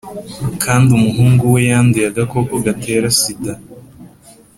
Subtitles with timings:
[0.63, 3.53] kandi umuhungu we yanduye agakoko gatera sida,